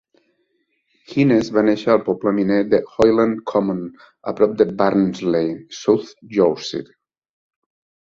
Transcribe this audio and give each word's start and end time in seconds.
Hines 1.11 1.51
va 1.57 1.63
néixer 1.67 1.91
al 1.97 2.01
poble 2.07 2.33
miner 2.39 2.57
de 2.73 2.81
Hoyland 2.95 3.45
Common 3.53 3.85
a 4.33 4.35
prop 4.43 4.59
de 4.65 4.71
Barnsley, 4.83 5.55
South 5.85 6.13
Yorkshire. 6.41 7.01